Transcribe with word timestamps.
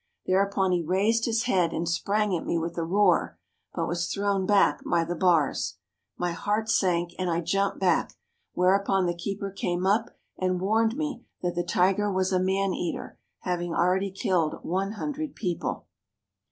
Thereupon 0.25 0.71
he 0.71 0.81
raised 0.81 1.25
his' 1.25 1.43
head 1.43 1.71
and 1.73 1.87
sprang 1.87 2.35
at 2.35 2.43
me 2.43 2.57
with 2.57 2.75
a 2.75 2.83
roar, 2.83 3.37
but 3.75 3.85
was 3.87 4.07
thrown 4.11 4.47
back 4.47 4.79
by 4.83 5.03
the 5.05 5.13
bars. 5.13 5.77
My 6.17 6.31
heart 6.31 6.71
sank, 6.71 7.11
and 7.19 7.29
I 7.29 7.41
jumped 7.41 7.77
back, 7.79 8.15
whereupon 8.53 9.05
the 9.05 9.13
keeper 9.13 9.51
came 9.51 9.85
up 9.85 10.09
and 10.39 10.59
warned 10.59 10.97
me 10.97 11.27
that 11.43 11.53
the 11.53 11.61
tiger 11.63 12.11
was 12.11 12.31
a 12.33 12.39
maneater, 12.39 13.19
having 13.41 13.75
already 13.75 14.09
killed 14.09 14.55
one 14.63 14.93
hundred 14.93 15.35
people. 15.35 15.85